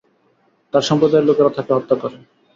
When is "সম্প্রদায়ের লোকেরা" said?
0.89-1.49